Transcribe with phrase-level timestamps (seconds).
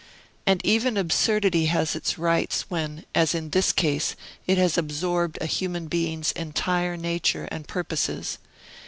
[0.47, 4.15] And even absurdity has its rights, when, as in this case,
[4.47, 8.39] it has absorbed a human being's entire nature and purposes.